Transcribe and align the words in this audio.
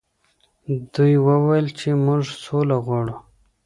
دوی 0.93 1.13
وویل 1.27 1.67
چې 1.79 1.89
موږ 2.05 2.21
سوله 2.43 2.77
غواړو. 2.85 3.15